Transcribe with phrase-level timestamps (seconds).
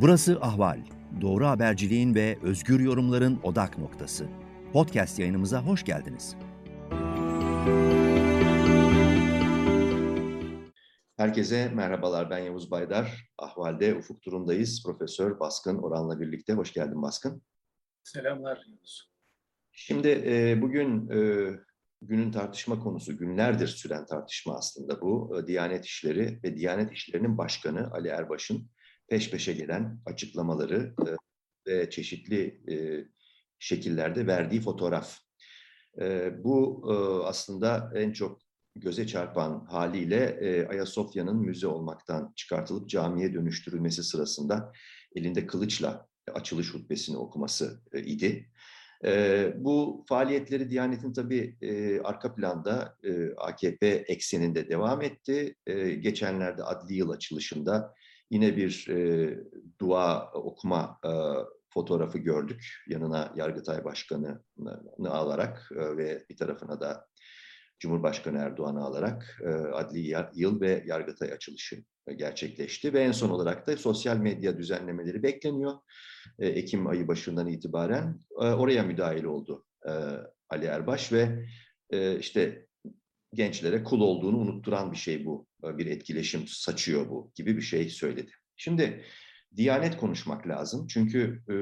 [0.00, 0.80] Burası Ahval.
[1.20, 4.26] Doğru haberciliğin ve özgür yorumların odak noktası.
[4.72, 6.36] Podcast yayınımıza hoş geldiniz.
[11.16, 12.30] Herkese merhabalar.
[12.30, 13.30] Ben Yavuz Baydar.
[13.38, 14.82] Ahval'de ufuk turundayız.
[14.86, 16.52] Profesör Baskın Oran'la birlikte.
[16.52, 17.42] Hoş geldin Baskın.
[18.02, 19.10] Selamlar Yavuz.
[19.72, 21.50] Şimdi e, bugün e,
[22.02, 25.38] günün tartışma konusu, günlerdir süren tartışma aslında bu.
[25.38, 28.70] E, Diyanet İşleri ve Diyanet İşleri'nin başkanı Ali Erbaş'ın
[29.08, 31.16] peş peşe gelen açıklamaları e,
[31.66, 32.76] ve çeşitli e,
[33.58, 35.18] şekillerde verdiği fotoğraf.
[36.00, 36.82] E, bu
[37.26, 38.40] aslında en çok
[38.74, 40.38] göze çarpan haliyle
[40.70, 44.72] Ayasofya'nın müze olmaktan çıkartılıp camiye dönüştürülmesi sırasında
[45.14, 48.50] elinde kılıçla açılış hutbesini okuması idi.
[49.56, 51.56] bu faaliyetleri Diyanet'in tabii
[52.04, 52.98] arka planda
[53.36, 55.54] AKP ekseninde devam etti.
[56.00, 57.94] geçenlerde adli yıl açılışında
[58.30, 59.38] Yine bir e,
[59.80, 61.10] dua okuma e,
[61.68, 62.84] fotoğrafı gördük.
[62.88, 67.06] Yanına Yargıtay Başkanı'nı alarak e, ve bir tarafına da
[67.78, 71.84] Cumhurbaşkanı Erdoğan'ı alarak e, adli yıl ve Yargıtay açılışı
[72.16, 72.92] gerçekleşti.
[72.92, 75.72] Ve en son olarak da sosyal medya düzenlemeleri bekleniyor.
[76.38, 79.90] E, Ekim ayı başından itibaren e, oraya müdahil oldu e,
[80.48, 81.46] Ali Erbaş ve
[81.90, 82.66] e, işte
[83.32, 85.46] gençlere kul olduğunu unutturan bir şey bu.
[85.78, 88.32] Bir etkileşim saçıyor bu gibi bir şey söyledi.
[88.56, 89.04] Şimdi
[89.56, 90.86] Diyanet konuşmak lazım.
[90.86, 91.56] Çünkü e,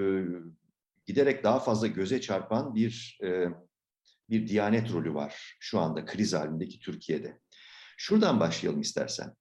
[1.06, 3.48] giderek daha fazla göze çarpan bir e,
[4.30, 7.38] bir Diyanet rolü var şu anda kriz halindeki Türkiye'de.
[7.96, 9.34] Şuradan başlayalım istersen.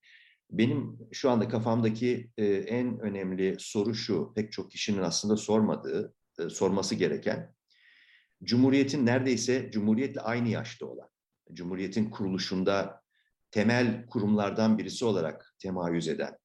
[0.52, 6.50] Benim şu anda kafamdaki e, en önemli soru şu, pek çok kişinin aslında sormadığı, e,
[6.50, 7.54] sorması gereken.
[8.44, 11.10] Cumhuriyetin neredeyse Cumhuriyet'le aynı yaşta olan,
[11.54, 13.03] Cumhuriyet'in kuruluşunda
[13.54, 16.38] temel kurumlardan birisi olarak temayüz eden,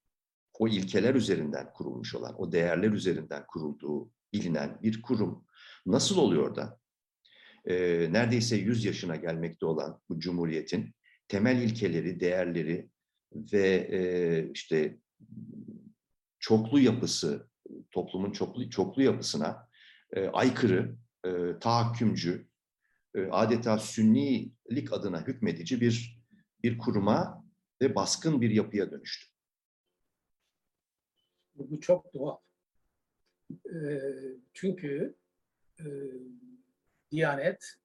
[0.59, 5.45] o ilkeler üzerinden kurulmuş olan, o değerler üzerinden kurulduğu bilinen bir kurum.
[5.85, 6.79] Nasıl oluyor da
[7.65, 7.75] e,
[8.13, 10.93] neredeyse 100 yaşına gelmekte olan bu Cumhuriyet'in
[11.27, 12.89] temel ilkeleri, değerleri
[13.33, 14.97] ve e, işte
[16.39, 17.49] çoklu yapısı,
[17.91, 19.67] toplumun çoklu, çoklu yapısına
[20.13, 20.95] e, aykırı,
[21.25, 21.29] e,
[21.59, 22.47] tahakkümcü,
[23.15, 26.18] e, adeta sünnilik adına hükmedici bir
[26.63, 27.45] bir kuruma
[27.81, 29.27] ve baskın bir yapıya dönüştü.
[31.55, 32.37] Bu çok doğal.
[33.51, 34.01] E,
[34.53, 35.15] çünkü
[35.79, 35.85] e,
[37.11, 37.75] Diyanet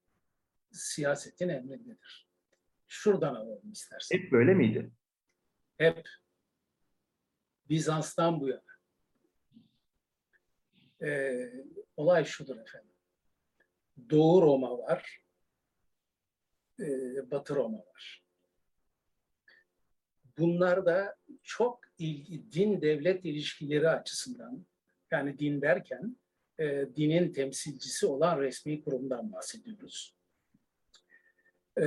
[0.73, 2.29] siyasetin emrindedir.
[2.87, 4.19] Şuradan alalım istersen.
[4.19, 4.91] Hep böyle miydi?
[5.79, 6.09] Hep.
[7.69, 8.75] Bizans'tan bu yana.
[11.03, 11.53] Ee,
[11.97, 12.95] olay şudur efendim.
[14.11, 15.25] Doğu Roma var,
[16.81, 16.87] e,
[17.31, 18.24] Batı Roma var.
[20.39, 24.67] Bunlar da çok ilgi, din devlet ilişkileri açısından
[25.11, 26.17] yani din derken
[26.59, 30.15] e, dinin temsilcisi olan resmi kurumdan bahsediyoruz.
[31.79, 31.85] E,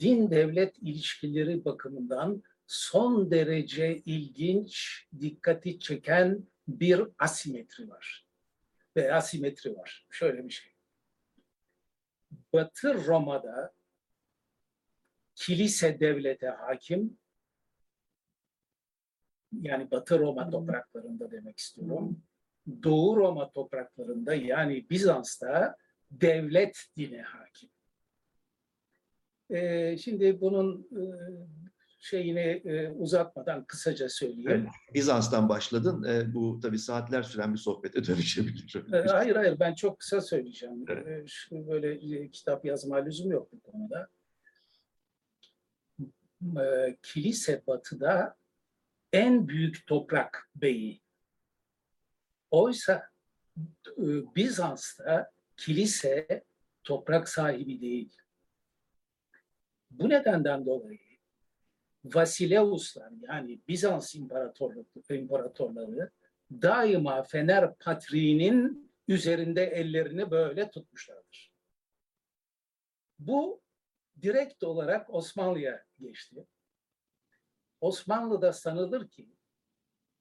[0.00, 8.26] din devlet ilişkileri bakımından son derece ilginç, dikkati çeken bir asimetri var.
[8.96, 10.06] Ve asimetri var.
[10.10, 10.72] Şöyle bir şey.
[12.52, 13.74] Batı Roma'da
[15.34, 17.18] kilise devlete hakim,
[19.52, 22.22] yani Batı Roma topraklarında demek istiyorum.
[22.82, 25.76] Doğu Roma topraklarında yani Bizans'ta
[26.10, 27.70] devlet dine hakim.
[29.50, 31.02] Ee, şimdi bunun e,
[31.98, 34.50] şeyini e, uzatmadan kısaca söyleyeyim.
[34.50, 36.02] Evet, Bizans'tan başladın.
[36.02, 38.92] E, bu tabii saatler süren bir sohbete dönüşebilir.
[38.92, 40.84] E, hayır hayır ben çok kısa söyleyeceğim.
[40.88, 41.06] Evet.
[41.06, 44.08] E, şu böyle e, kitap yazma lüzum yok bu konuda.
[46.62, 48.37] E, kilise batıda
[49.12, 51.00] en büyük toprak beyi.
[52.50, 53.08] Oysa
[53.86, 54.04] e,
[54.36, 56.44] Bizans'ta kilise
[56.84, 58.16] toprak sahibi değil.
[59.90, 61.08] Bu nedenden dolayı
[62.04, 64.14] Vasileuslar yani Bizans
[65.10, 66.10] imparatorları
[66.50, 71.52] daima Fener Patriği'nin üzerinde ellerini böyle tutmuşlardır.
[73.18, 73.60] Bu
[74.22, 76.46] direkt olarak Osmanlı'ya geçti.
[77.80, 79.28] Osmanlı'da sanılır ki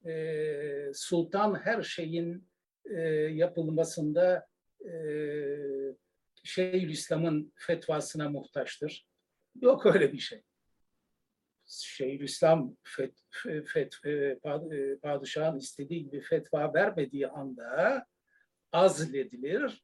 [0.05, 2.47] e, sultan her şeyin
[2.85, 4.47] e, yapılmasında
[4.85, 4.91] e,
[6.43, 9.07] Şeyhülislam'ın fetvasına muhtaçtır.
[9.61, 10.43] Yok öyle bir şey.
[11.67, 13.19] Şeyhülislam fet,
[13.65, 18.05] fet, e, e, padişahın istediği gibi fetva vermediği anda
[18.71, 19.83] azledilir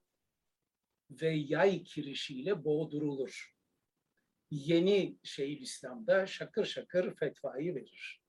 [1.10, 3.53] ve yay kirişiyle boğdurulur
[4.54, 8.22] yeni Şeyhülislam'da şakır şakır fetvayı verir.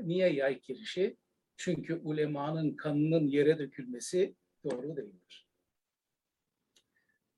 [0.00, 1.16] Niye yay kirişi?
[1.56, 5.48] Çünkü ulemanın kanının yere dökülmesi doğru değildir.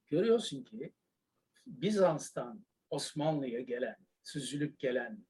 [0.06, 0.92] Görüyorsun ki
[1.66, 5.26] Bizans'tan Osmanlı'ya gelen, süzülüp gelen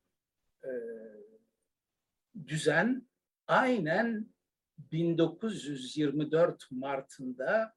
[0.65, 0.71] e,
[2.47, 3.09] düzen
[3.47, 4.35] aynen
[4.79, 7.75] 1924 Mart'ında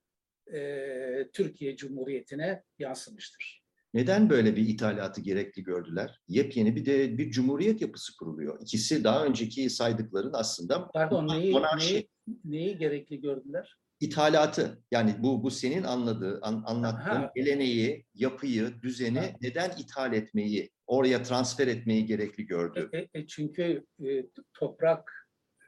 [0.53, 3.62] e, Türkiye Cumhuriyeti'ne yansımıştır.
[3.93, 6.21] Neden böyle bir ithalatı gerekli gördüler?
[6.27, 8.61] Yepyeni bir de bir cumhuriyet yapısı kuruluyor.
[8.61, 11.93] İkisi daha önceki saydıkların aslında Pardon neyi, monarşi.
[11.93, 12.09] neyi,
[12.45, 13.77] neyi gerekli gördüler?
[13.99, 17.31] ithalatı yani bu bu senin anladığı an, anlattığın Aha.
[17.35, 19.25] geleneği, yapıyı, düzeni Ha.
[19.41, 22.89] neden ithal etmeyi, oraya transfer etmeyi gerekli gördü?
[22.93, 25.11] E, e, çünkü e, toprak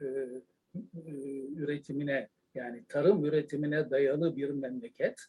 [0.00, 1.10] e, e,
[1.56, 5.20] üretimine yani tarım üretimine dayalı bir memleket.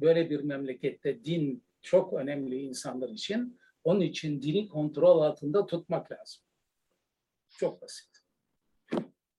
[0.00, 3.58] Böyle bir memlekette din çok önemli insanlar için.
[3.84, 6.42] Onun için dini kontrol altında tutmak lazım.
[7.58, 8.18] Çok basit.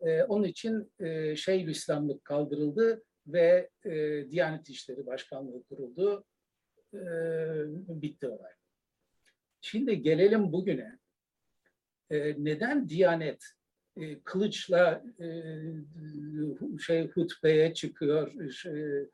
[0.01, 3.91] E, onun için e, Şeyhülislamlık kaldırıldı ve e,
[4.31, 6.25] Diyanet İşleri Başkanlığı kuruldu.
[6.93, 6.99] E,
[8.01, 8.51] bitti olay.
[9.61, 10.99] Şimdi gelelim bugüne.
[12.09, 13.43] E, neden Diyanet
[13.97, 15.27] e, kılıçla e,
[16.79, 19.09] şey hutbeye çıkıyor, şey,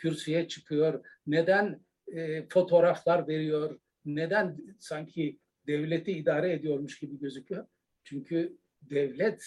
[0.00, 1.04] kürsüye çıkıyor?
[1.26, 1.80] Neden
[2.12, 3.78] e, fotoğraflar veriyor?
[4.04, 7.66] Neden sanki devleti idare ediyormuş gibi gözüküyor?
[8.04, 9.44] Çünkü devlet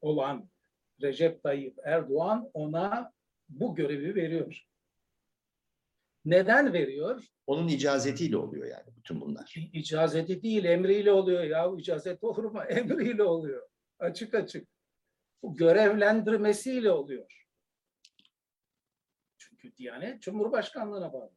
[0.00, 0.50] olan
[1.02, 3.12] Recep Tayyip Erdoğan ona
[3.48, 4.66] bu görevi veriyor.
[6.24, 7.24] Neden veriyor?
[7.46, 9.54] Onun icazetiyle oluyor yani bütün bunlar.
[9.72, 11.72] İcazeti değil, emriyle oluyor ya.
[11.78, 12.62] İcazet olur mu?
[12.68, 13.68] Emriyle oluyor.
[13.98, 14.68] Açık açık.
[15.42, 17.46] Bu görevlendirmesiyle oluyor.
[19.76, 21.32] Diyanet Cumhurbaşkanlığına bağlı.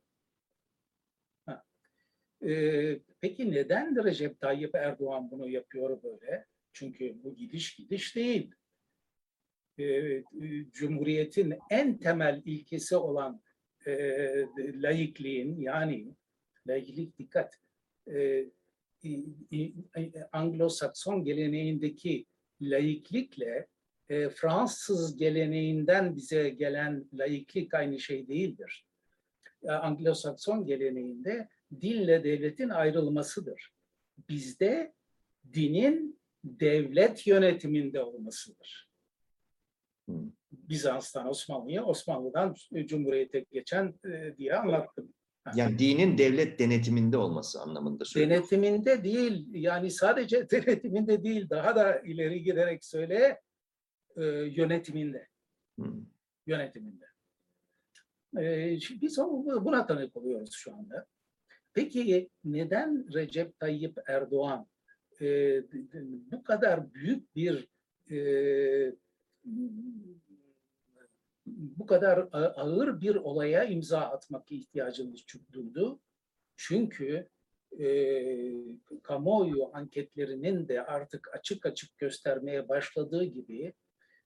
[1.46, 1.64] Ha.
[2.46, 6.46] Ee, peki neden Recep Tayyip Erdoğan bunu yapıyor böyle?
[6.74, 8.52] Çünkü bu gidiş gidiş değil.
[9.78, 10.24] Ee, e,
[10.72, 13.42] Cumhuriyetin en temel ilkesi olan
[13.86, 13.94] e,
[14.58, 16.16] laikliğin yani
[16.68, 17.60] laiklik dikkat
[18.08, 18.46] e,
[20.32, 22.26] Anglo-Sakson geleneğindeki
[22.62, 23.68] laiklikle
[24.14, 28.86] e, Fransız geleneğinden bize gelen laiklik aynı şey değildir.
[29.64, 31.50] E, Anglo-Sakson geleneğinde
[31.82, 33.72] dinle devletin ayrılmasıdır.
[34.30, 34.94] Bizde
[35.54, 38.90] dinin devlet yönetiminde olmasıdır.
[40.52, 42.56] Bizans'tan Osmanlı'ya, Osmanlı'dan
[42.86, 45.14] Cumhuriyet'e geçen e, diye anlattım.
[45.56, 48.48] Yani dinin devlet denetiminde olması anlamında söylüyorum.
[48.52, 53.40] Denetiminde değil, yani sadece denetiminde değil, daha da ileri giderek söyle,
[54.18, 55.28] e, yönetiminde,
[55.80, 55.86] Hı.
[56.48, 57.06] yönetiminde.
[58.38, 59.18] E, biz
[59.66, 61.06] buna tanık oluyoruz şu anda.
[61.74, 64.68] Peki neden Recep Tayyip Erdoğan
[65.22, 65.62] e,
[66.32, 67.68] bu kadar büyük bir
[68.12, 68.18] e,
[71.46, 75.16] bu kadar ağır bir olaya imza atmak ihtiyacını
[75.52, 76.00] duydu?
[76.56, 77.30] Çünkü
[77.80, 77.88] e,
[79.04, 83.74] kamuoyu anketlerinin de artık açık açık göstermeye başladığı gibi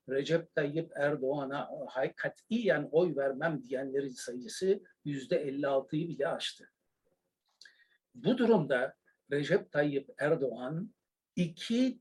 [0.10, 6.72] Recep Tayyip Erdoğan'a hay- katiyen oy vermem diyenlerin sayısı yüzde 56'yı bile aştı.
[8.16, 8.96] Bu durumda
[9.32, 10.94] Recep Tayyip Erdoğan
[11.36, 12.00] iki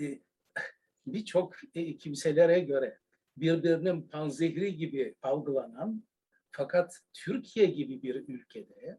[0.00, 0.18] e,
[1.06, 2.98] birçok e, kimselere göre
[3.36, 6.04] birbirinin panzehri gibi algılanan
[6.50, 8.98] fakat Türkiye gibi bir ülkede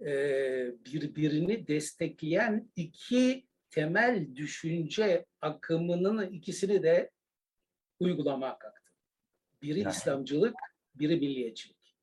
[0.00, 0.10] e,
[0.84, 7.10] birbirini destekleyen iki temel düşünce akımının ikisini de
[8.00, 8.92] uygulamaya kalktı.
[9.62, 9.92] Biri Yani.
[9.92, 10.56] İslamcılık,
[10.94, 11.96] biri milliyetçilik.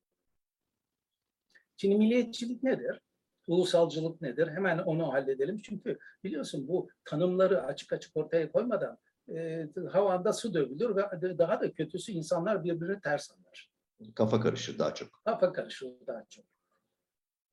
[1.76, 3.00] Şimdi milliyetçilik nedir?
[3.46, 4.48] Ulusalcılık nedir?
[4.48, 5.62] Hemen onu halledelim.
[5.62, 8.98] Çünkü biliyorsun bu tanımları açık açık ortaya koymadan
[9.34, 13.70] e, havanda su dövülür ve daha da kötüsü insanlar birbirini ters anlar.
[14.14, 15.20] Kafa karışır daha çok.
[15.24, 16.44] Kafa karışır daha çok.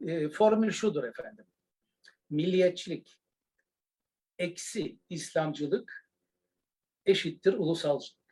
[0.07, 1.45] E, formül şudur efendim.
[2.29, 3.17] Milliyetçilik
[4.37, 6.09] eksi İslamcılık
[7.05, 8.22] eşittir ulusalcılık.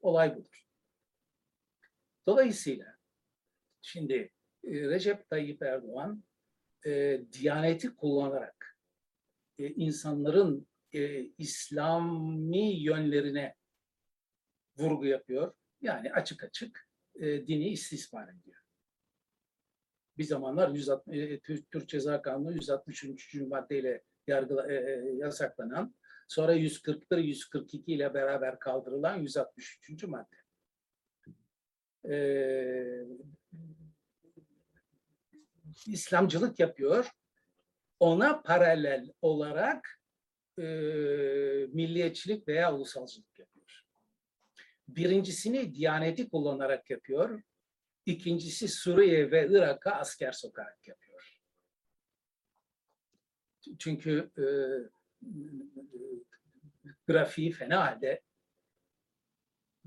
[0.00, 0.66] Olay budur.
[2.26, 2.96] Dolayısıyla
[3.82, 4.32] şimdi
[4.64, 6.24] e, Recep Tayyip Erdoğan
[6.86, 8.78] e, Diyaneti kullanarak
[9.58, 13.54] e, insanların e, İslami yönlerine
[14.78, 15.54] vurgu yapıyor.
[15.80, 18.58] Yani açık açık e, dini istismar ediyor.
[20.18, 23.34] Bir zamanlar 160, e, Türk, Ceza Kanunu 163.
[23.34, 25.94] maddeyle yargıla, e, e, yasaklanan,
[26.28, 30.04] sonra 141, 142 ile beraber kaldırılan 163.
[30.04, 30.36] madde.
[32.10, 32.16] E,
[35.86, 37.10] İslamcılık yapıyor.
[38.00, 40.02] Ona paralel olarak
[40.58, 40.62] e,
[41.72, 43.84] milliyetçilik veya ulusalcılık yapıyor.
[44.88, 47.42] Birincisini Diyaneti kullanarak yapıyor.
[48.06, 51.40] İkincisi Suriye ve Irak'a asker sokarak yapıyor.
[53.78, 54.44] Çünkü e,
[57.06, 58.22] grafiği fena halde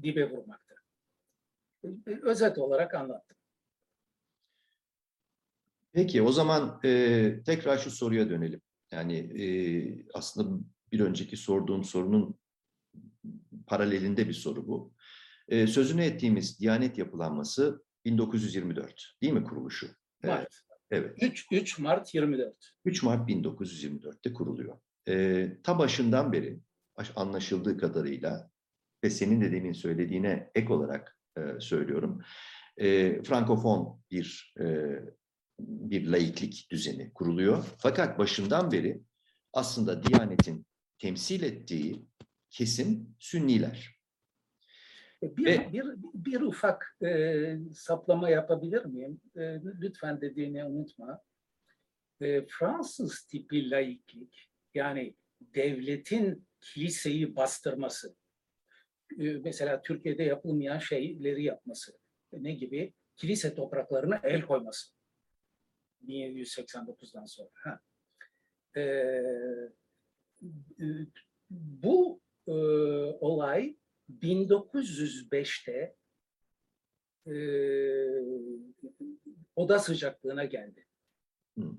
[0.02, 0.76] dibe vurmakta.
[2.06, 3.38] Özet olarak anlattım.
[5.94, 8.62] Peki o zaman e, tekrar şu soruya dönelim.
[8.92, 9.46] Yani e,
[10.14, 12.40] aslında bir önceki sorduğum sorunun
[13.68, 14.94] paralelinde bir soru bu.
[15.48, 19.88] E, sözünü ettiğimiz Diyanet yapılanması 1924 değil mi kuruluşu?
[20.24, 20.40] Evet.
[20.40, 20.62] Mart.
[20.92, 21.18] Evet.
[21.22, 22.74] 3, 3 Mart 24.
[22.86, 24.80] 3 Mart 1924'te kuruluyor.
[25.08, 26.60] E, ta başından beri
[27.16, 28.52] anlaşıldığı kadarıyla
[29.04, 32.22] ve senin de demin söylediğine ek olarak e, söylüyorum.
[32.78, 34.66] E, Frankofon bir e,
[35.60, 37.66] bir laiklik düzeni kuruluyor.
[37.78, 39.02] Fakat başından beri
[39.54, 40.66] aslında Diyanet'in
[41.00, 42.06] temsil ettiği
[42.50, 44.02] kesim Sünniler.
[45.24, 49.22] Bir, Ve- bir, bir ufak e, saplama yapabilir miyim?
[49.36, 49.42] E,
[49.82, 51.22] lütfen dediğini unutma.
[52.22, 58.16] E, Fransız tipi laiklik, yani devletin kiliseyi bastırması,
[59.20, 61.98] e, mesela Türkiye'de yapılmayan şeyleri yapması,
[62.34, 62.94] ne gibi?
[63.18, 64.94] Kilise topraklarına el koyması.
[66.08, 67.50] 1789'dan sonra.
[67.54, 67.80] Ha.
[68.76, 69.24] E, e,
[71.50, 72.52] bu e,
[73.20, 73.78] olay
[74.20, 75.96] 1905'te
[77.28, 77.36] e,
[79.56, 80.88] oda sıcaklığına geldi.
[81.58, 81.72] Hı.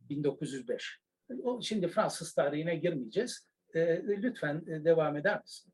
[0.00, 1.00] 1905.
[1.42, 3.48] O, şimdi Fransız tarihine girmeyeceğiz.
[3.74, 5.72] E, lütfen e, devam eder misin?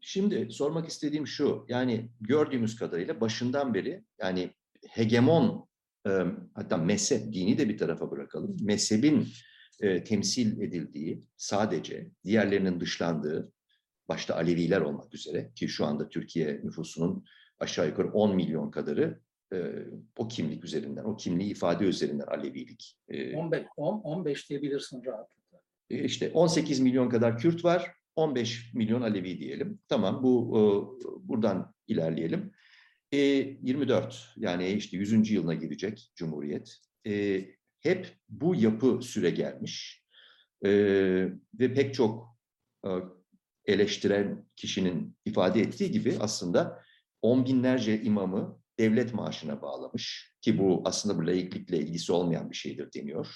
[0.00, 4.50] Şimdi sormak istediğim şu, yani gördüğümüz kadarıyla başından beri yani
[4.88, 5.68] hegemon,
[6.06, 6.10] e,
[6.54, 9.28] hatta mezhep, dini de bir tarafa bırakalım, mezhebin
[9.80, 13.52] e, temsil edildiği, sadece diğerlerinin dışlandığı,
[14.08, 17.24] başta Aleviler olmak üzere ki şu anda Türkiye nüfusunun
[17.58, 19.20] aşağı yukarı 10 milyon kadarı
[19.52, 19.58] e,
[20.16, 22.96] o kimlik üzerinden, o kimliği ifade üzerinden Alevilik.
[23.08, 25.60] E, 15, 10, 15 diyebilirsin rahatlıkla.
[25.90, 29.78] e, işte 18 milyon kadar Kürt var, 15 milyon Alevi diyelim.
[29.88, 30.62] Tamam bu e,
[31.28, 32.52] buradan ilerleyelim.
[33.12, 35.30] E, 24 yani işte 100.
[35.30, 36.76] yılına girecek Cumhuriyet.
[37.06, 37.44] E,
[37.80, 40.04] hep bu yapı süre gelmiş.
[40.64, 40.70] E,
[41.54, 42.36] ve pek çok
[42.84, 42.90] e,
[43.66, 46.82] eleştiren kişinin ifade ettiği gibi aslında
[47.22, 52.88] on binlerce imamı devlet maaşına bağlamış ki bu aslında bu laiklikle ilgisi olmayan bir şeydir
[52.94, 53.26] deniyor.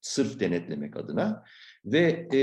[0.00, 1.44] Sırf denetlemek adına
[1.84, 2.40] ve e,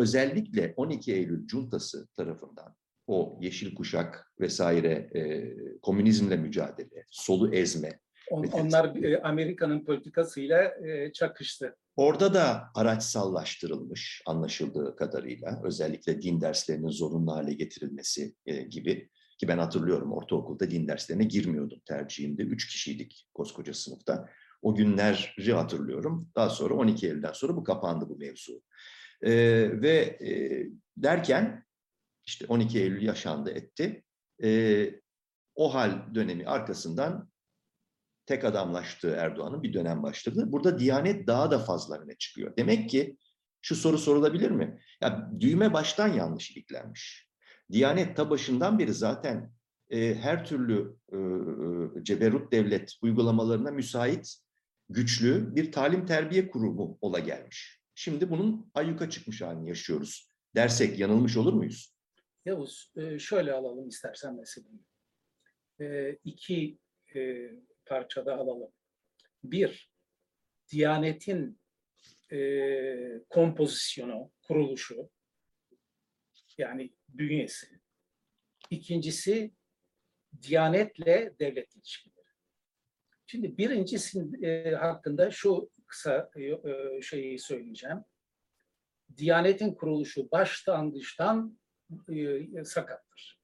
[0.00, 2.74] özellikle 12 Eylül cuntası tarafından
[3.06, 5.52] o yeşil kuşak vesaire e,
[5.82, 8.00] komünizmle mücadele, solu ezme.
[8.30, 11.76] On- onlar e, Amerika'nın politikasıyla e, çakıştı.
[11.96, 19.58] Orada da araçsallaştırılmış anlaşıldığı kadarıyla özellikle din derslerinin zorunlu hale getirilmesi e, gibi ki ben
[19.58, 22.42] hatırlıyorum ortaokulda din derslerine girmiyordum tercihimde.
[22.42, 24.28] Üç kişiydik koskoca sınıfta.
[24.62, 26.30] O günleri hatırlıyorum.
[26.36, 28.62] Daha sonra 12 Eylül'den sonra bu kapandı bu mevzu.
[29.22, 29.32] E,
[29.82, 30.66] ve e,
[30.96, 31.64] derken
[32.26, 34.04] işte 12 Eylül yaşandı etti.
[34.42, 34.90] E,
[35.54, 37.30] o hal dönemi arkasından
[38.26, 40.44] tek adamlaştığı Erdoğan'ın bir dönem başladı.
[40.52, 42.56] Burada Diyanet daha da fazla öne çıkıyor.
[42.56, 43.16] Demek ki
[43.62, 44.80] şu soru sorulabilir mi?
[45.00, 47.27] Ya düğme baştan yanlış iliklenmiş.
[47.72, 49.52] Diyanet ta başından beri zaten
[49.90, 51.18] e, her türlü e,
[52.04, 54.36] ceberut devlet uygulamalarına müsait
[54.88, 57.80] güçlü bir talim terbiye kurumu ola gelmiş.
[57.94, 60.32] Şimdi bunun ayyuka çıkmış halini yaşıyoruz.
[60.54, 61.94] Dersek yanılmış olur muyuz?
[62.44, 64.80] Yavuz, e, şöyle alalım istersen meseleyi.
[65.80, 66.78] E, iki
[67.14, 67.50] e,
[67.86, 68.70] parçada alalım.
[69.44, 69.90] Bir,
[70.72, 71.60] Diyanet'in
[72.32, 72.38] e,
[73.30, 75.10] kompozisyonu, kuruluşu,
[76.58, 77.66] yani bünyesi.
[78.70, 79.54] İkincisi,
[80.42, 82.26] Diyanet'le devlet ilişkileri.
[83.26, 87.98] Şimdi birincisi e, hakkında şu kısa e, e, şeyi söyleyeceğim.
[89.16, 91.58] Diyanet'in kuruluşu baştan dıştan
[92.08, 93.40] e, sakattır.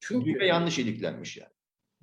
[0.00, 1.52] Çünkü Düğme yanlış iliklenmiş yani.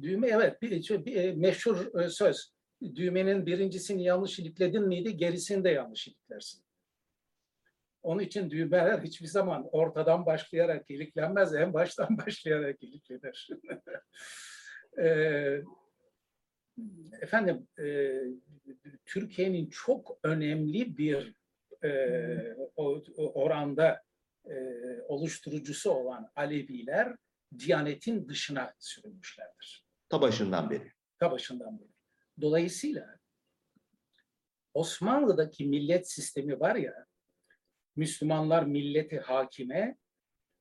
[0.02, 2.54] düğme evet bir, bir, e, meşhur e, söz.
[2.96, 6.67] Düğmenin birincisini yanlış ilikledin miydi gerisini de yanlış iliklersin.
[8.08, 13.50] Onun için düğmeler hiçbir zaman ortadan başlayarak iliklenmez, en baştan başlayarak iliklenir.
[14.98, 15.64] Eee,
[17.22, 18.14] Efendim, e,
[19.06, 21.34] Türkiye'nin çok önemli bir
[21.84, 21.90] e,
[22.76, 24.02] o- oranda
[24.46, 24.56] e,
[25.08, 27.16] oluşturucusu olan Aleviler
[27.60, 29.86] Diyanet'in dışına sürülmüşlerdir.
[30.10, 30.92] Ta başından beri.
[31.20, 31.90] Ta başından beri.
[32.42, 33.20] Dolayısıyla
[34.74, 37.07] Osmanlı'daki millet sistemi var ya,
[37.98, 39.98] Müslümanlar milleti hakime,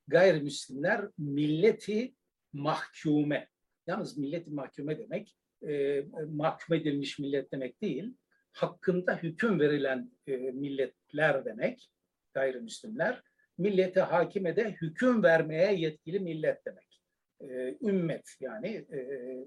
[0.08, 2.14] gayrimüslimler milleti
[2.52, 3.48] mahkume.
[3.86, 5.36] Yalnız milleti mahkume demek
[5.68, 8.14] e, mahkum edilmiş millet demek değil.
[8.52, 11.90] Hakkında hüküm verilen e, milletler demek
[12.34, 13.22] gayrimüslimler.
[13.58, 17.02] Millete hakime de hüküm vermeye yetkili millet demek.
[17.40, 18.98] E, ümmet yani e,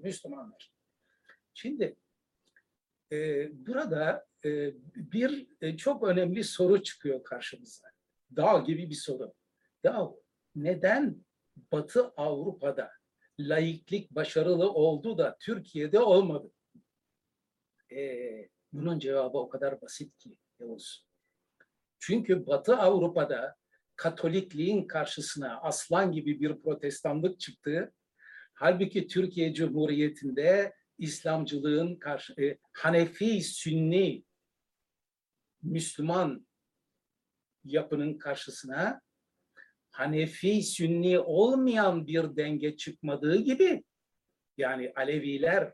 [0.02, 0.72] Müslümanlar.
[1.54, 1.96] Şimdi
[3.12, 4.29] e, burada
[4.94, 7.88] bir e, çok önemli soru çıkıyor karşımıza.
[8.36, 9.34] Dağ gibi bir soru.
[9.84, 10.10] Ya
[10.54, 11.24] neden
[11.72, 12.90] Batı Avrupa'da
[13.40, 16.52] laiklik başarılı oldu da Türkiye'de olmadı?
[17.92, 21.06] Ee, bunun cevabı o kadar basit ki Yavuz.
[21.98, 23.56] Çünkü Batı Avrupa'da
[23.96, 27.92] Katolikliğin karşısına aslan gibi bir protestanlık çıktı.
[28.54, 34.24] Halbuki Türkiye Cumhuriyeti'nde İslamcılığın karşı, e, Hanefi, Sünni,
[35.62, 36.46] Müslüman
[37.64, 39.00] yapının karşısına
[39.90, 43.84] Hanefi, Sünni olmayan bir denge çıkmadığı gibi
[44.56, 45.72] yani Aleviler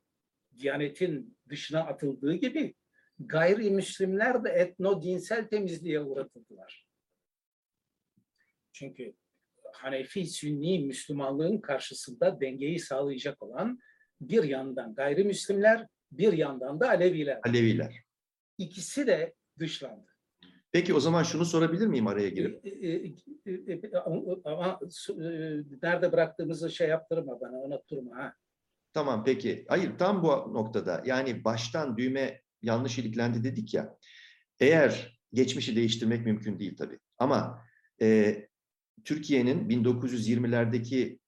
[0.59, 2.75] Diyanetin dışına atıldığı gibi
[3.19, 6.87] gayrimüslimler de etno dinsel temizliğe uğratıldılar.
[8.73, 9.15] Çünkü
[9.73, 13.79] Hanefi, Sünni Müslümanlığın karşısında dengeyi sağlayacak olan
[14.21, 17.41] bir yandan gayrimüslimler, bir yandan da Aleviler.
[17.45, 18.03] Aleviler.
[18.59, 20.07] İkisi de dışlandı.
[20.73, 22.67] Peki o zaman şunu sorabilir miyim araya girip?
[22.67, 23.93] E, e, e,
[24.45, 24.81] Ama
[25.83, 28.17] nerede bıraktığımızı şey yaptırma bana, unutturma.
[28.17, 28.35] Ha.
[28.93, 29.65] Tamam peki.
[29.69, 33.99] Hayır tam bu noktada yani baştan düğme yanlış iliklendi dedik ya.
[34.61, 36.99] Eğer geçmişi değiştirmek mümkün değil tabii.
[37.19, 37.63] Ama
[38.03, 38.37] e,
[39.05, 41.19] Türkiye'nin 1920'lerdeki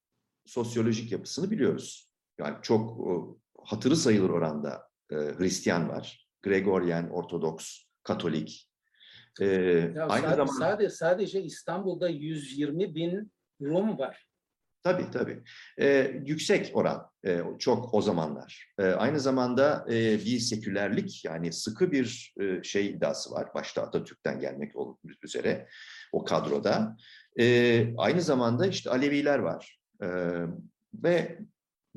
[0.47, 2.11] sosyolojik yapısını biliyoruz.
[2.39, 6.29] Yani çok o, hatırı sayılır oranda e, Hristiyan var.
[6.43, 8.69] Gregorian, Ortodoks, Katolik.
[9.41, 14.27] E, Ya aynı sadece, zamanda sadece, sadece İstanbul'da 120 bin Rum var.
[14.83, 15.43] Tabii tabii.
[15.81, 18.73] Ee, yüksek oran e, çok o zamanlar.
[18.79, 23.49] Ee, aynı zamanda e, bir sekülerlik yani sıkı bir e, şey iddiası var.
[23.55, 24.73] Başta Atatürk'ten gelmek
[25.23, 25.69] üzere
[26.13, 26.97] o kadroda.
[27.41, 29.79] Ee, aynı zamanda işte Aleviler var.
[30.03, 30.07] Ee,
[30.95, 31.39] ve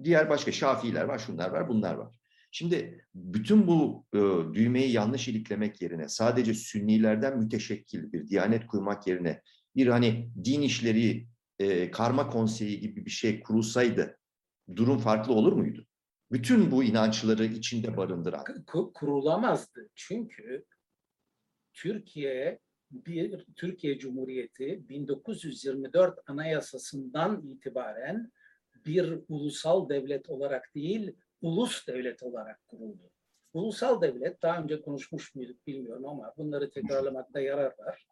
[0.04, 2.21] diğer başka Şafiiler var, şunlar var, bunlar var.
[2.52, 4.20] Şimdi bütün bu e,
[4.54, 9.42] düğmeyi yanlış iliklemek yerine sadece Sünnilerden müteşekkil bir diyanet kurmak yerine
[9.76, 11.28] bir hani din işleri
[11.60, 14.18] e, karma konseyi gibi bir şey kurulsaydı
[14.76, 15.86] durum farklı olur muydu?
[16.32, 18.44] Bütün bu inançları içinde barındıran.
[18.44, 19.90] Ku- Kurulamazdı.
[19.96, 20.66] Çünkü
[21.74, 22.60] Türkiye
[22.92, 28.32] bir Türkiye Cumhuriyeti 1924 Anayasası'ndan itibaren
[28.86, 33.12] bir ulusal devlet olarak değil, ulus devlet olarak kuruldu.
[33.54, 38.08] Ulusal devlet daha önce konuşmuş muyduk bilmiyorum ama bunları tekrarlamakta yarar var.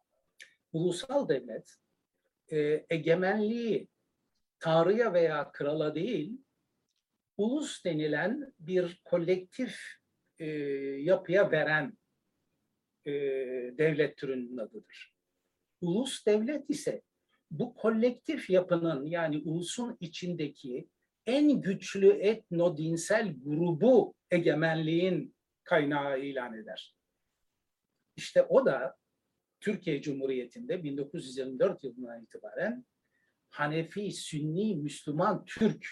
[0.72, 1.76] Ulusal devlet
[2.52, 3.88] e, egemenliği
[4.58, 6.38] Tanrı'ya veya krala değil,
[7.36, 9.80] ulus denilen bir kolektif
[10.38, 10.46] e,
[11.00, 11.98] yapıya veren
[13.06, 13.12] e,
[13.78, 15.14] devlet türünün adıdır.
[15.80, 17.02] Ulus devlet ise
[17.50, 20.88] bu kolektif yapının yani ulusun içindeki
[21.30, 26.96] en güçlü etno-dinsel grubu egemenliğin kaynağı ilan eder.
[28.16, 28.96] İşte o da
[29.60, 32.86] Türkiye Cumhuriyeti'nde 1924 yılından itibaren
[33.50, 35.86] Hanefi, Sünni, Müslüman, Türk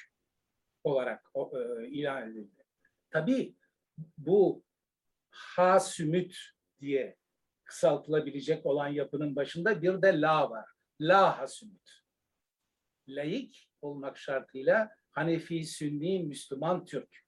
[0.84, 2.64] olarak e, ilan edildi.
[3.10, 3.56] Tabii
[4.18, 4.64] bu
[5.30, 6.36] Hasümüt
[6.80, 7.16] diye
[7.64, 10.68] kısaltılabilecek olan yapının başında bir de la var.
[11.00, 11.90] La Hasümüt.
[13.08, 17.24] Laik olmak şartıyla Hanefi, Sünni, Müslüman, Türk.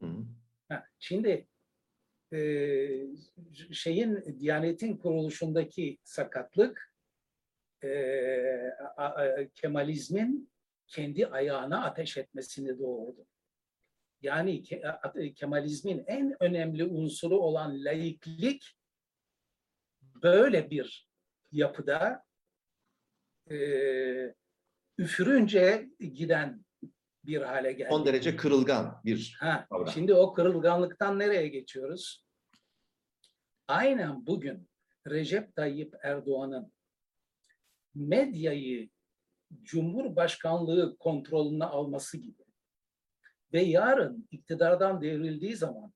[0.00, 0.24] Hı hı.
[0.68, 1.46] Ha, Şimdi
[2.32, 2.38] e,
[3.72, 6.94] şeyin Diyanet'in kuruluşundaki sakatlık
[7.82, 7.88] e,
[8.96, 10.50] a- a- Kemalizmin
[10.86, 13.26] kendi ayağına ateş etmesini doğurdu.
[14.22, 18.76] Yani ke- a- Kemalizmin en önemli unsuru olan laiklik
[20.22, 21.08] böyle bir
[21.52, 22.24] yapıda
[23.50, 23.56] e,
[24.98, 26.64] üfürünce giden
[27.26, 27.88] bir hale geldi.
[27.90, 29.88] Son derece kırılgan bir Ha, kavram.
[29.88, 32.24] şimdi o kırılganlıktan nereye geçiyoruz?
[33.68, 34.68] Aynen bugün
[35.08, 36.72] Recep Tayyip Erdoğan'ın
[37.94, 38.88] medyayı
[39.62, 42.44] Cumhurbaşkanlığı kontrolüne alması gibi
[43.52, 45.92] ve yarın iktidardan devrildiği zaman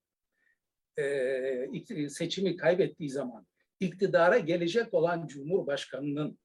[0.98, 3.46] e, seçimi kaybettiği zaman
[3.80, 6.38] iktidara gelecek olan Cumhurbaşkanının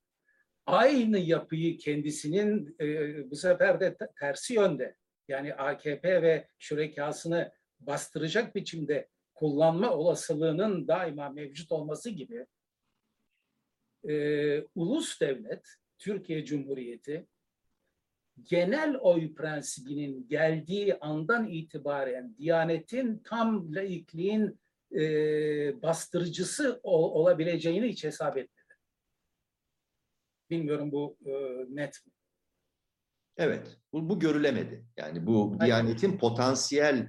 [0.66, 2.86] aynı yapıyı kendisinin e,
[3.32, 4.96] bu sefer de te- tersi yönde
[5.28, 12.46] yani AKP ve şürekasını bastıracak biçimde kullanma olasılığının daima mevcut olması gibi
[14.10, 14.14] e,
[14.76, 15.68] ulus devlet,
[16.00, 17.28] Türkiye Cumhuriyeti
[18.42, 24.60] genel oy prensibinin geldiği andan itibaren Diyanet'in tam laikliğin
[24.96, 25.02] e,
[25.82, 28.53] bastırıcısı ol- olabileceğini hiç hesap etmedi.
[30.54, 31.32] Bilmiyorum bu e,
[31.70, 32.12] net mi?
[33.38, 34.86] Evet, bu, bu görülemedi.
[34.98, 35.66] Yani bu Aynen.
[35.66, 37.08] Diyanet'in potansiyel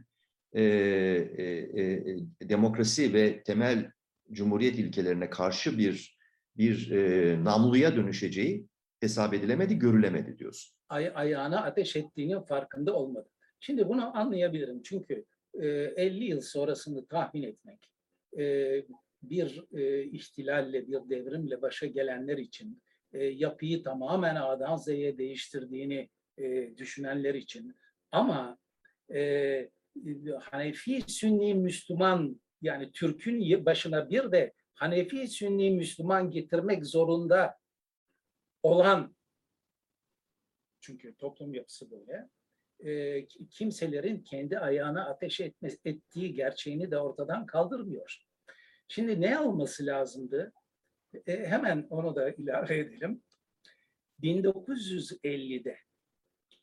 [0.52, 1.44] e, e,
[1.82, 3.90] e, demokrasi ve temel
[4.32, 6.18] cumhuriyet ilkelerine karşı bir
[6.56, 8.68] bir e, namluya dönüşeceği
[9.00, 10.74] hesap edilemedi, görülemedi diyorsun.
[10.88, 13.28] ay ayağına ateş ettiğinin farkında olmadı.
[13.60, 17.90] Şimdi bunu anlayabilirim çünkü e, 50 yıl sonrasını tahmin etmek
[18.38, 18.74] e,
[19.22, 22.82] bir e, ihtilalle, bir devrimle başa gelenler için
[23.14, 27.76] e, yapıyı tamamen A'dan Z'ye değiştirdiğini e, düşünenler için
[28.12, 28.58] ama
[29.14, 29.70] e,
[30.40, 37.58] Hanefi Sünni Müslüman yani Türk'ün başına bir de Hanefi Sünni Müslüman getirmek zorunda
[38.62, 39.16] olan
[40.80, 42.28] çünkü toplum yapısı böyle.
[42.80, 48.24] e, kimselerin kendi ayağına ateş etme, ettiği gerçeğini de ortadan kaldırmıyor.
[48.88, 50.52] Şimdi ne olması lazımdı?
[51.26, 53.22] E, hemen onu da ilave edelim.
[54.22, 55.78] 1950'de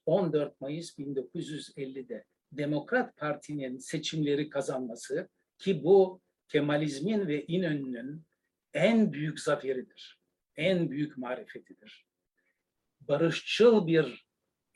[0.05, 8.23] 14 Mayıs 1950'de Demokrat Parti'nin seçimleri kazanması ki bu Kemalizmin ve İnönü'nün
[8.73, 10.19] en büyük zaferidir.
[10.55, 12.11] En büyük marifetidir
[13.07, 14.27] barışçıl bir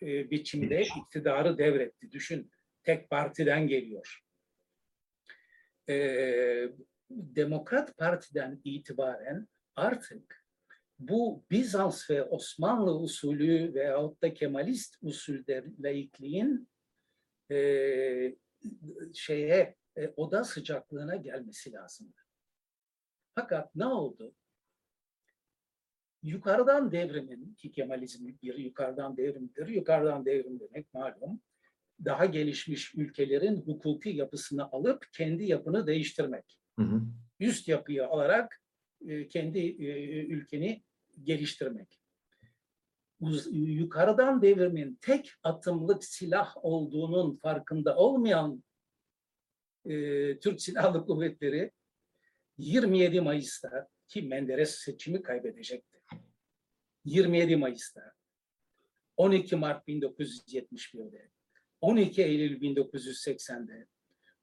[0.02, 2.12] e, biçimde iktidarı devretti.
[2.12, 2.52] Düşün,
[2.84, 4.24] tek partiden geliyor.
[5.90, 5.96] E,
[7.10, 10.46] Demokrat Parti'den itibaren artık
[11.00, 16.70] bu Bizans ve Osmanlı usulü veyahut da Kemalist usulde laikliğin
[17.52, 18.36] e,
[19.14, 22.22] şeye e, oda sıcaklığına gelmesi lazımdı.
[23.36, 24.36] Fakat ne oldu?
[26.26, 29.68] yukarıdan devrimin ki Kemalizm bir yukarıdan devrimdir.
[29.68, 31.42] Yukarıdan devrim demek malum
[32.06, 36.60] daha gelişmiş ülkelerin hukuki yapısını alıp kendi yapını değiştirmek.
[36.80, 37.02] Hı hı.
[37.40, 38.62] Üst yapıyı alarak
[39.10, 40.84] e, kendi e, ülkeni
[41.24, 42.00] geliştirmek.
[43.52, 48.64] Yukarıdan devrimin tek atımlık silah olduğunun farkında olmayan
[49.86, 49.92] e,
[50.40, 51.72] Türk Silahlı Kuvvetleri
[52.58, 56.00] 27 Mayıs'ta ki Menderes seçimi kaybedecekti.
[57.06, 58.14] 27 Mayıs'ta,
[59.18, 61.30] 12 Mart 1971'de,
[61.82, 63.88] 12 Eylül 1980'de,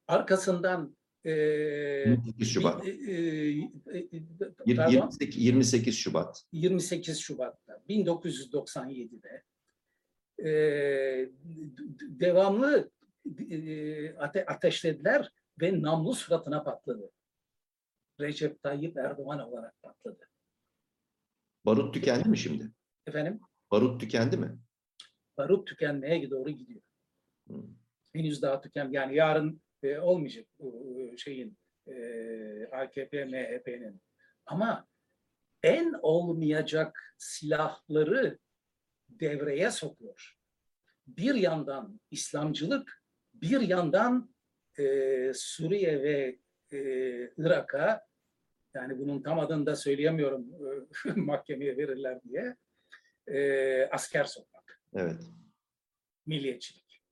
[0.06, 2.86] arkasından 28 Şubat.
[2.86, 4.08] e, e, e,
[4.66, 6.42] Yir- pardon, 28, 28 Şubat.
[6.52, 9.42] 28 Şubat'ta 1997'de
[10.38, 10.50] e,
[11.28, 12.90] d- devamlı
[13.50, 13.56] e,
[14.14, 15.28] ate- ateşlediler
[15.60, 17.10] ve namlu suratına patladı.
[18.20, 20.28] Recep Tayyip Erdoğan olarak patladı.
[21.66, 22.70] Barut tükendi mi şimdi?
[23.06, 24.58] Efendim Barut tükendi mi?
[25.38, 26.80] barut tükenmeye doğru gidiyor.
[27.48, 27.54] Hı.
[28.12, 30.64] Henüz daha tüken yani yarın e, olmayacak e,
[31.18, 34.02] şeyin e, AKP MHP'nin
[34.46, 34.88] ama
[35.62, 38.38] en olmayacak silahları
[39.08, 40.36] devreye sokuyor.
[41.06, 43.02] Bir yandan İslamcılık,
[43.34, 44.34] bir yandan
[44.78, 44.84] e,
[45.34, 46.38] Suriye ve
[46.72, 46.78] e,
[47.36, 48.06] Irak'a
[48.74, 50.46] yani bunun tam adını da söyleyemiyorum
[51.06, 52.56] e, mahkemeye verirler diye
[53.26, 55.20] e, asker sokmak Evet.
[56.26, 57.02] milliyetçilik.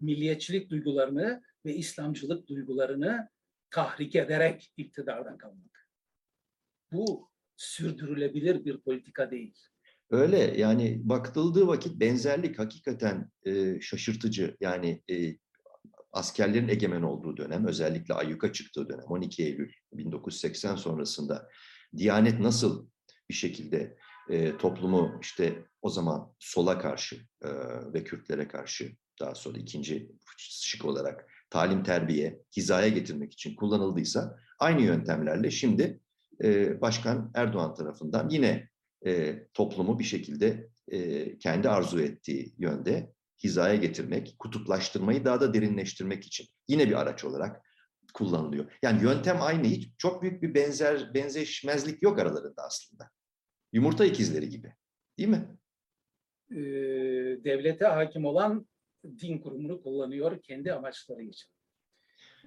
[0.00, 3.28] Milliyetçilik duygularını ve İslamcılık duygularını
[3.70, 5.88] tahrik ederek iktidardan kalmak.
[6.92, 9.54] Bu sürdürülebilir bir politika değil.
[10.10, 14.56] Öyle yani bakıldığı vakit benzerlik hakikaten e, şaşırtıcı.
[14.60, 15.36] Yani e,
[16.12, 21.48] askerlerin egemen olduğu dönem, özellikle ayyuka çıktığı dönem 12 Eylül 1980 sonrasında
[21.96, 22.88] Diyanet nasıl
[23.30, 23.96] bir şekilde
[24.30, 27.48] e, toplumu işte o zaman sola karşı e,
[27.92, 34.82] ve Kürtlere karşı daha sonra ikinci şık olarak talim terbiye, hizaya getirmek için kullanıldıysa aynı
[34.82, 36.00] yöntemlerle şimdi
[36.44, 38.68] e, Başkan Erdoğan tarafından yine
[39.06, 43.12] e, toplumu bir şekilde e, kendi arzu ettiği yönde
[43.44, 47.62] hizaya getirmek, kutuplaştırmayı daha da derinleştirmek için yine bir araç olarak
[48.14, 48.72] kullanılıyor.
[48.82, 53.10] Yani yöntem aynı, hiç çok büyük bir benzer benzeşmezlik yok aralarında aslında.
[53.72, 54.74] Yumurta ikizleri gibi,
[55.18, 55.48] değil mi?
[56.50, 56.56] Ee,
[57.44, 58.66] devlete hakim olan
[59.20, 61.50] din kurumunu kullanıyor kendi amaçları için.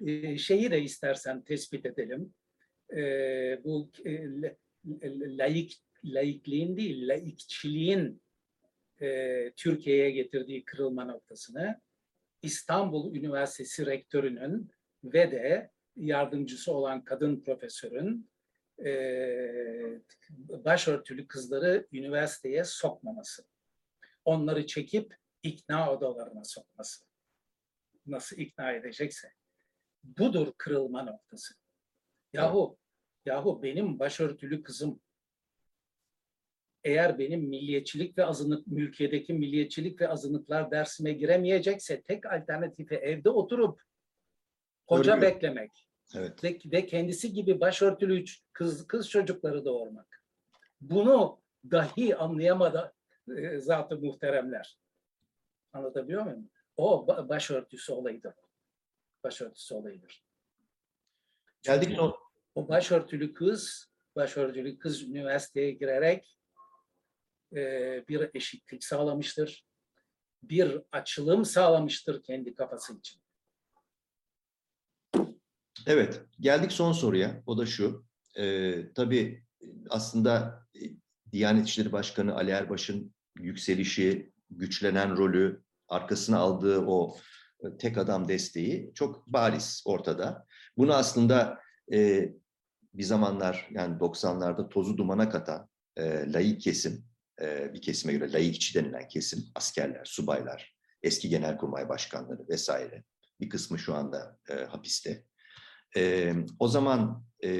[0.06, 2.34] Ee, şeyi de istersen tespit edelim.
[2.96, 4.56] Ee, bu e, la-
[5.38, 8.22] laik laikliğin değil, laikçiliğin
[9.02, 11.80] e, Türkiye'ye getirdiği kırılma noktasını
[12.42, 14.70] İstanbul Üniversitesi rektörünün
[15.04, 18.30] ve de yardımcısı olan kadın profesörün
[18.84, 18.90] e,
[20.48, 23.44] başörtülü kızları üniversiteye sokmaması.
[24.24, 27.04] Onları çekip ikna odalarına sokması.
[28.06, 29.32] Nasıl ikna edecekse.
[30.04, 31.54] Budur kırılma noktası.
[32.32, 32.78] Yahu,
[33.24, 35.00] yahu benim başörtülü kızım
[36.84, 43.82] eğer benim milliyetçilik ve azınlık mülkiyedeki milliyetçilik ve azınlıklar dersime giremeyecekse tek alternatifi evde oturup
[44.86, 45.22] hoca Örgü.
[45.22, 45.70] beklemek
[46.16, 46.44] Evet.
[46.44, 50.24] ve, ve kendisi gibi başörtülü kız kız çocukları doğurmak.
[50.80, 52.94] Bunu dahi anlayamadı
[53.38, 54.78] e, zat-ı muhteremler.
[55.72, 56.50] Anlatabiliyor muyum?
[56.76, 58.34] O ba- başörtüsü olayıdır.
[59.24, 60.24] Başörtüsü olayıdır.
[61.62, 62.16] Geldik son
[62.54, 66.38] o başörtülü kız, başörtülü kız üniversiteye girerek
[67.56, 67.58] e,
[68.08, 69.66] bir eşitlik sağlamıştır.
[70.42, 73.22] Bir açılım sağlamıştır kendi kafası için.
[75.86, 77.42] Evet, geldik son soruya.
[77.46, 78.06] O da şu.
[78.38, 79.44] Ee, tabii
[79.90, 80.80] aslında e,
[81.32, 87.16] Diyanet İşleri Başkanı Ali Erbaş'ın yükselişi, güçlenen rolü, arkasına aldığı o
[87.60, 90.46] e, tek adam desteği çok bariz ortada.
[90.76, 91.60] Bunu aslında
[91.92, 92.28] e,
[92.94, 97.04] bir zamanlar yani 90'larda tozu dumana katan e, laik kesim,
[97.40, 103.04] e, bir kesime göre laikçi denilen kesim, askerler, subaylar, eski genelkurmay başkanları vesaire.
[103.40, 105.24] Bir kısmı şu anda e, hapiste.
[105.96, 107.50] Ee, o zaman e,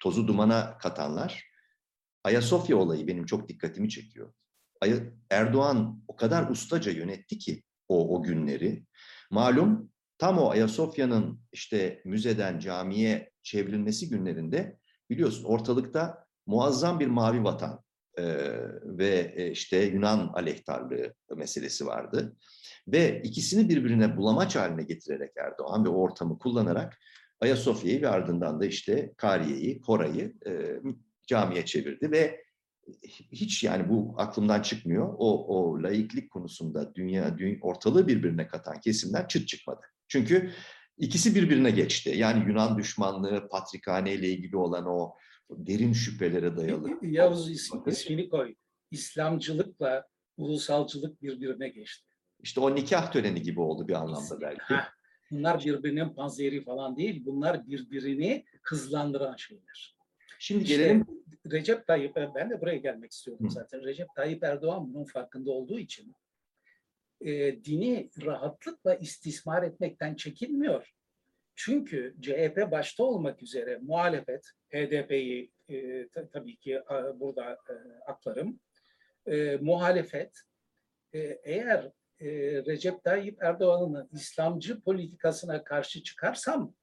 [0.00, 1.54] tozu dumana katanlar
[2.24, 4.32] Ayasofya olayı benim çok dikkatimi çekiyor.
[5.30, 8.84] Erdoğan o kadar ustaca yönetti ki o, o günleri.
[9.30, 14.78] Malum tam o Ayasofya'nın işte müzeden camiye çevrilmesi günlerinde
[15.10, 17.84] biliyorsun ortalıkta muazzam bir mavi vatan
[18.18, 18.24] e,
[18.84, 22.36] ve işte Yunan aleyhtarlığı meselesi vardı.
[22.88, 26.98] Ve ikisini birbirine bulamaç haline getirerek Erdoğan ve o ortamı kullanarak
[27.40, 30.80] Ayasofya'yı ve ardından da işte Kariye'yi, Koray'ı e,
[31.26, 32.44] camiye çevirdi ve
[33.32, 35.14] hiç yani bu aklımdan çıkmıyor.
[35.18, 39.80] O, o laiklik konusunda dünya, dünya ortalığı birbirine katan kesimler çıt çıkmadı.
[40.08, 40.50] Çünkü
[40.98, 42.12] ikisi birbirine geçti.
[42.16, 45.14] Yani Yunan düşmanlığı, Patrikhane ile ilgili olan o
[45.50, 46.90] derin şüphelere dayalı.
[47.02, 47.94] Yavuz is- Bakış.
[47.94, 48.54] ismini koy.
[48.90, 52.06] İslamcılıkla ulusalcılık birbirine geçti.
[52.42, 54.74] İşte o nikah töreni gibi oldu bir anlamda belki.
[54.74, 54.88] Ha,
[55.30, 57.22] bunlar birbirinin panzeri falan değil.
[57.26, 59.93] Bunlar birbirini hızlandıran şeyler.
[60.44, 61.06] Şimdi İşte gelelim
[61.52, 63.50] Recep Tayyip, ben de buraya gelmek istiyorum Hı.
[63.50, 63.84] zaten.
[63.84, 66.14] Recep Tayyip Erdoğan bunun farkında olduğu için
[67.20, 70.94] e, dini rahatlıkla istismar etmekten çekinmiyor.
[71.54, 77.74] Çünkü CHP başta olmak üzere muhalefet, HDP'yi e, ta- tabii ki e, burada e,
[78.06, 78.60] aklarım,
[79.26, 80.40] e, muhalefet
[81.12, 81.84] e, eğer
[82.20, 82.28] e,
[82.66, 86.74] Recep Tayyip Erdoğan'ın İslamcı politikasına karşı çıkarsam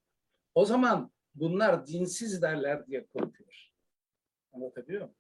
[0.56, 3.72] o zaman bunlar dinsiz derler diye korkuyor.
[4.54, 5.16] Anlatabiliyor muyum?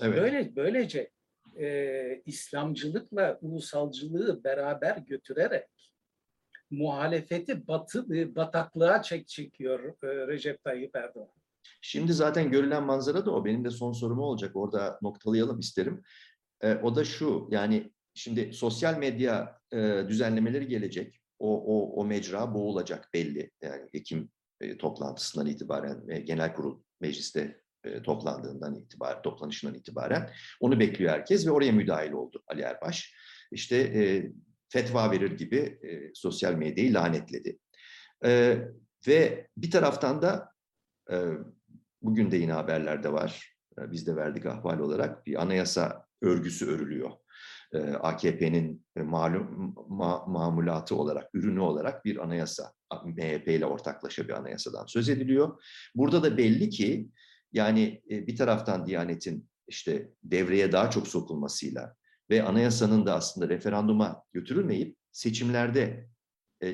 [0.00, 0.18] evet.
[0.20, 1.10] Böyle böylece
[1.58, 5.68] e, İslamcılıkla ulusalcılığı beraber götürerek
[6.70, 11.28] muhalefeti batı e, bataklığa çek çekiyor e, Recep Tayyip Erdoğan.
[11.80, 13.44] Şimdi zaten görülen manzara da o.
[13.44, 14.56] Benim de son sorum olacak.
[14.56, 16.02] Orada noktalayalım isterim.
[16.60, 17.48] Ee, o da şu.
[17.50, 21.20] Yani şimdi sosyal medya e, düzenlemeleri gelecek.
[21.38, 23.50] O, o, o mecra boğulacak belli.
[23.62, 30.80] Yani Ekim e, toplantısından itibaren ve genel kurul mecliste e, toplandığından itibaren, toplanışından itibaren onu
[30.80, 33.14] bekliyor herkes ve oraya müdahil oldu Ali Erbaş.
[33.52, 34.32] İşte e,
[34.68, 37.58] fetva verir gibi e, sosyal medyayı lanetledi.
[38.24, 38.58] E,
[39.08, 40.52] ve bir taraftan da
[41.10, 41.16] e,
[42.02, 43.56] bugün de yine haberlerde var.
[43.78, 47.10] E, Biz de verdik ahval olarak bir anayasa örgüsü örülüyor.
[47.72, 52.72] E, AKP'nin e, malum ma- mamulatı olarak, ürünü olarak bir anayasa,
[53.04, 55.62] MHP ile ortaklaşa bir anayasadan söz ediliyor.
[55.94, 57.08] Burada da belli ki
[57.52, 61.94] yani e, bir taraftan Diyanet'in işte devreye daha çok sokulmasıyla
[62.30, 66.08] ve anayasanın da aslında referanduma götürülmeyip seçimlerde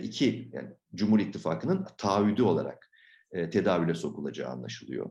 [0.02, 2.90] iki yani Cumhur İttifakı'nın taahhüdü olarak
[3.32, 5.10] tedavüle sokulacağı anlaşılıyor.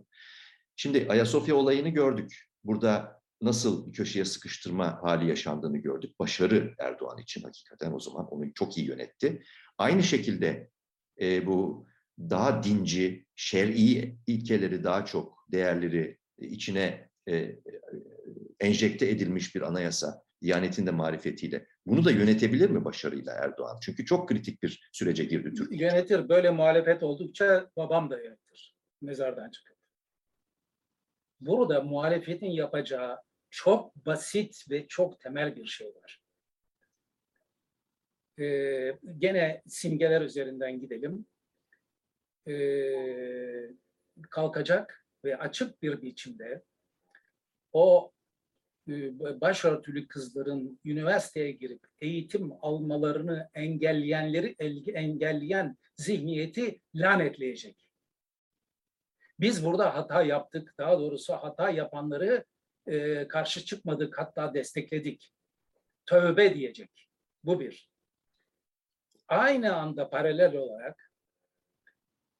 [0.75, 2.43] Şimdi Ayasofya olayını gördük.
[2.63, 6.19] Burada nasıl bir köşeye sıkıştırma hali yaşandığını gördük.
[6.19, 9.43] Başarı Erdoğan için hakikaten o zaman onu çok iyi yönetti.
[9.77, 10.69] Aynı şekilde
[11.21, 11.87] e, bu
[12.19, 17.61] daha dinci, şer'i ilkeleri daha çok değerleri içine e, e,
[18.59, 21.67] enjekte edilmiş bir anayasa, Diyanet'in de marifetiyle.
[21.85, 23.77] Bunu da yönetebilir mi başarıyla Erdoğan?
[23.81, 25.81] Çünkü çok kritik bir sürece girdi Türkiye.
[25.81, 26.29] Yönetir.
[26.29, 28.75] Böyle muhalefet oldukça babam da yönetir.
[29.01, 29.77] Mezardan çıkıp.
[31.39, 33.17] Burada muhalefetin yapacağı
[33.53, 36.21] çok basit ve çok temel bir şey var.
[38.39, 41.25] Ee, gene simgeler üzerinden gidelim.
[42.47, 43.69] Ee,
[44.29, 46.63] kalkacak ve açık bir biçimde
[47.71, 48.11] o
[48.87, 54.55] e, başörtülü kızların üniversiteye girip eğitim almalarını engelleyenleri
[54.93, 57.85] engelleyen zihniyeti lanetleyecek.
[59.39, 60.75] Biz burada hata yaptık.
[60.77, 62.45] Daha doğrusu hata yapanları
[62.87, 65.33] e, karşı çıkmadık hatta destekledik.
[66.05, 67.09] Tövbe diyecek.
[67.43, 67.89] Bu bir.
[69.27, 71.11] Aynı anda paralel olarak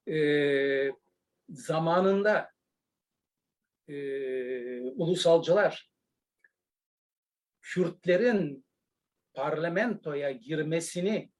[0.08, 0.92] e,
[1.50, 2.52] zamanında
[3.88, 3.96] e,
[4.82, 5.94] ulusalcılar
[7.62, 8.66] Kürtlerin
[9.34, 11.32] parlamentoya girmesini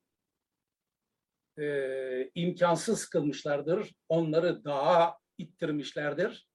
[1.60, 3.96] e, imkansız kılmışlardır.
[4.10, 6.48] Onları daha ittirmişlerdir.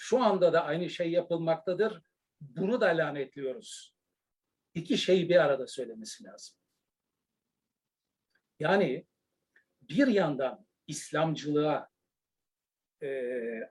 [0.00, 2.02] Şu anda da aynı şey yapılmaktadır.
[2.40, 3.94] Bunu da lanetliyoruz.
[4.74, 6.56] İki şeyi bir arada söylemesi lazım.
[8.58, 9.06] Yani
[9.82, 11.88] bir yandan İslamcılığa
[13.02, 13.08] e,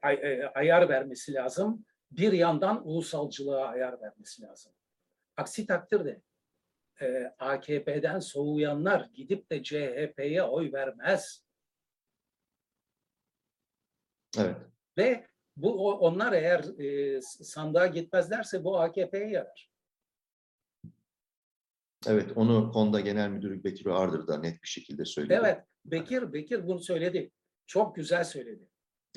[0.02, 1.86] ay, e, ayar vermesi lazım.
[2.12, 4.74] Bir yandan ulusalcılığa ayar vermesi lazım.
[5.38, 6.22] Aksi takdirde
[7.02, 11.46] e, AKP'den soğuyanlar gidip de CHP'ye oy vermez.
[14.38, 14.58] Evet.
[14.98, 19.70] Ve bu onlar eğer e, sandığa gitmezlerse bu AKP'ye yarar.
[22.08, 25.40] Evet, onu Konda Genel Müdürü Bekir Ardır da net bir şekilde söyledi.
[25.42, 27.32] Evet, Bekir Bekir bunu söyledi.
[27.68, 28.68] Çok güzel söyledi.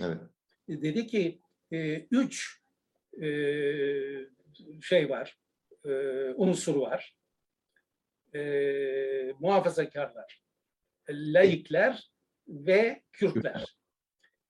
[0.00, 0.20] Evet.
[0.68, 1.40] Dedi ki
[1.72, 2.60] e, üç
[3.22, 3.26] e,
[4.82, 5.38] şey var,
[5.84, 5.90] e,
[6.36, 7.16] unsur var.
[8.34, 8.40] E,
[9.40, 10.42] muhafazakarlar,
[11.08, 12.10] laikler
[12.48, 13.79] ve Kürtler.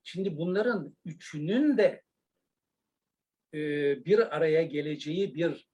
[0.03, 2.03] Şimdi bunların üçünün de
[3.55, 3.59] e,
[4.05, 5.69] bir araya geleceği bir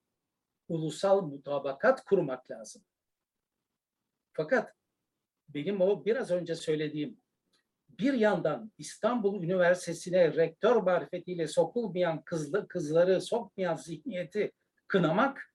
[0.69, 2.83] ulusal mutabakat kurmak lazım.
[4.33, 4.75] Fakat
[5.49, 7.21] benim o biraz önce söylediğim
[7.89, 14.53] bir yandan İstanbul Üniversitesi'ne rektör marifetiyle sokulmayan kızlı, kızları sokmayan zihniyeti
[14.89, 15.53] kınamak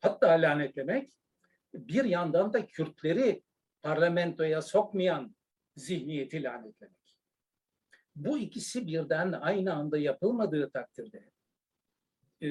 [0.00, 1.12] hatta lanetlemek
[1.74, 3.42] bir yandan da Kürtleri
[3.82, 5.36] parlamentoya sokmayan
[5.76, 7.03] zihniyeti lanetlemek.
[8.16, 11.30] Bu ikisi birden aynı anda yapılmadığı takdirde
[12.42, 12.48] e,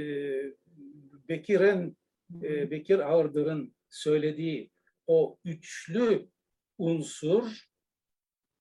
[1.30, 1.98] Bekir'in
[2.42, 4.72] e, Bekir Ağırdır'ın söylediği
[5.08, 6.30] o üçlü
[6.78, 7.68] unsur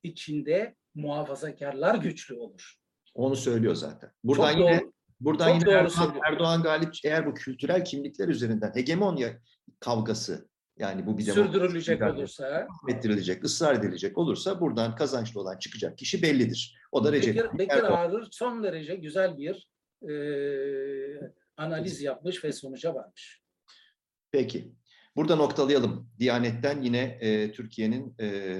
[0.02, 2.74] içinde muhafazakarlar güçlü olur.
[3.14, 4.10] Onu söylüyor zaten.
[4.24, 4.92] Buradan Çok yine doğru.
[5.20, 6.20] buradan Çok yine Erdoğan.
[6.24, 9.40] Erdoğan galip eğer bu kültürel kimlikler üzerinden hegemonya
[9.80, 10.48] kavgası
[10.82, 16.78] yani bu bir Sürdürülecek olursa ettirilecek, ısrar edilecek olursa buradan kazançlı olan çıkacak kişi bellidir.
[16.92, 17.82] O da Recep Bekir, Bekir.
[17.82, 19.68] Ağrır son derece güzel bir
[20.10, 20.14] e,
[21.56, 23.42] analiz yapmış ve sonuca varmış.
[24.32, 24.72] Peki.
[25.16, 26.10] Burada noktalayalım.
[26.18, 28.58] Diyanet'ten yine e, Türkiye'nin e,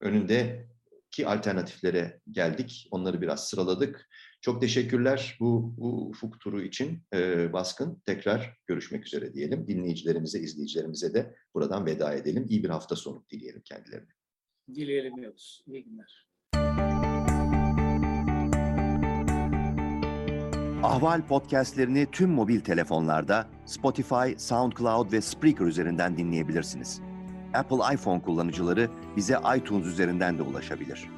[0.00, 2.88] önündeki alternatiflere geldik.
[2.90, 4.08] Onları biraz sıraladık.
[4.40, 8.02] Çok teşekkürler bu, bu ufuk turu için e, baskın.
[8.06, 9.66] Tekrar görüşmek üzere diyelim.
[9.68, 12.46] Dinleyicilerimize, izleyicilerimize de buradan veda edelim.
[12.48, 14.08] İyi bir hafta sonu dileyelim kendilerine.
[14.74, 15.64] Dileyelim diyoruz.
[15.66, 16.28] İyi günler.
[20.82, 27.00] Ahval podcastlerini tüm mobil telefonlarda Spotify, SoundCloud ve Spreaker üzerinden dinleyebilirsiniz.
[27.54, 31.17] Apple iPhone kullanıcıları bize iTunes üzerinden de ulaşabilir.